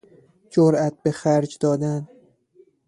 [0.49, 2.07] جرئت به خرج دادن